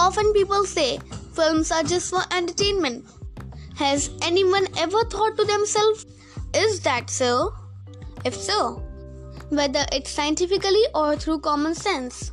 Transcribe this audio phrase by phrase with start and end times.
[0.00, 0.98] Often people say
[1.34, 3.04] films are just for entertainment.
[3.74, 6.06] Has anyone ever thought to themselves,
[6.54, 7.52] is that so?
[8.24, 8.80] If so,
[9.48, 12.30] whether it's scientifically or through common sense.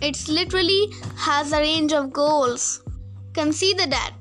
[0.00, 2.80] It literally has a range of goals.
[3.34, 4.14] Consider that.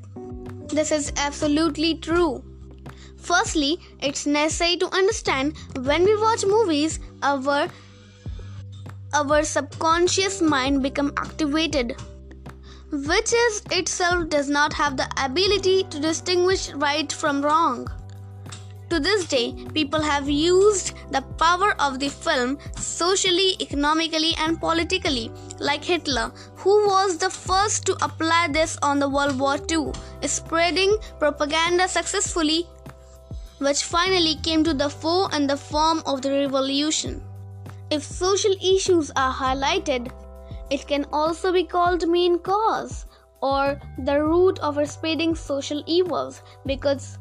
[0.68, 2.43] This is absolutely true.
[3.15, 7.70] Firstly, it's necessary to understand when we watch movies, our
[9.14, 11.96] our subconscious mind become activated
[12.91, 17.87] which is itself does not have the ability to distinguish right from wrong
[18.89, 25.29] to this day, people have used the power of the film socially, economically, and politically,
[25.59, 29.92] like Hitler, who was the first to apply this on the World War II,
[30.25, 32.66] spreading propaganda successfully,
[33.58, 37.22] which finally came to the fore in the form of the revolution.
[37.92, 40.11] If social issues are highlighted,
[40.70, 43.06] it can also be called main cause
[43.42, 47.18] or the root of spreading social evils because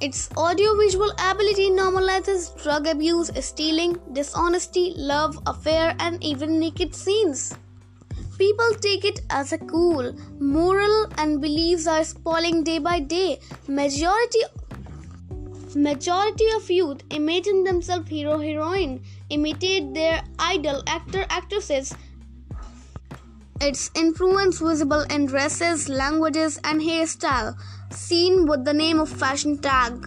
[0.00, 7.54] its audiovisual ability normalizes drug abuse, stealing, dishonesty, love, affair, and even naked scenes.
[8.36, 13.38] People take it as a cool, moral, and beliefs are spoiling day by day.
[13.68, 14.40] Majority
[15.76, 21.94] Majority of youth imagine themselves hero heroine, imitate their idol actor actresses.
[23.62, 27.56] Its influence visible in dresses, languages, and hairstyle
[27.92, 30.04] seen with the name of fashion tag.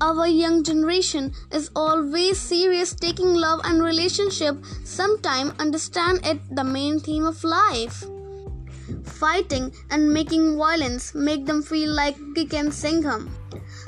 [0.00, 7.00] Our young generation is always serious taking love and relationship sometime understand it the main
[7.00, 8.04] theme of life.
[9.02, 13.28] Fighting and making violence make them feel like kick and singham.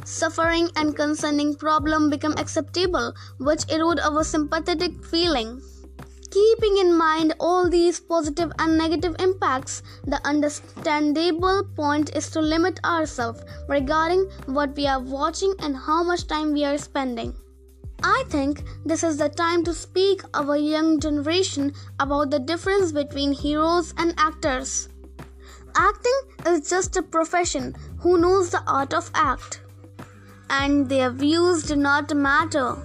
[0.04, 5.62] Suffering and concerning problem become acceptable, which erode our sympathetic feeling.
[6.30, 12.78] Keeping in mind all these positive and negative impacts, the understandable point is to limit
[12.84, 17.34] ourselves regarding what we are watching and how much time we are spending.
[18.02, 23.32] I think this is the time to speak our young generation about the difference between
[23.32, 24.88] heroes and actors.
[25.74, 29.60] Acting is just a profession who knows the art of act
[30.48, 32.76] and their views do not matter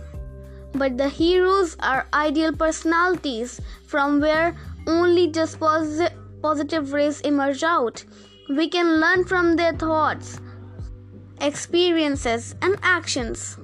[0.77, 4.55] but the heroes are ideal personalities from where
[4.87, 8.03] only just posi- positive rays emerge out.
[8.49, 10.39] We can learn from their thoughts,
[11.41, 13.57] experiences, and actions.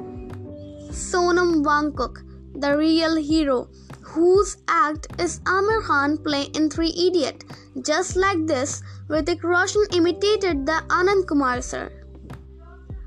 [0.90, 2.24] Sonam Wangchuk,
[2.56, 3.70] the real hero,
[4.02, 7.44] whose act is Aamir Khan play in Three Idiot.
[7.82, 11.92] Just like this, Hrithik Roshan imitated the Anand Kumar sir.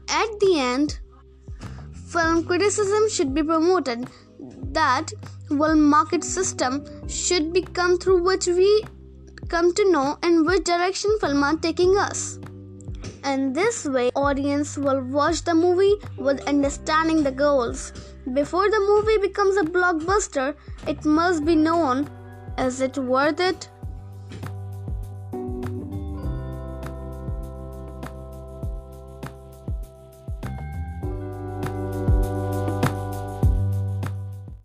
[0.09, 0.99] At the end,
[2.15, 4.07] film criticism should be promoted
[4.79, 5.13] that
[5.51, 8.69] well market system should become through which we
[9.49, 12.39] come to know in which direction film are taking us.
[13.25, 17.93] And this way audience will watch the movie with understanding the goals.
[18.33, 20.55] Before the movie becomes a blockbuster
[20.87, 22.09] it must be known
[22.59, 23.69] is it worth it